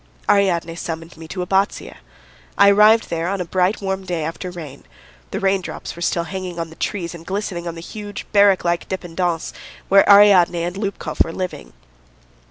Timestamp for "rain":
4.49-4.83, 5.39-5.61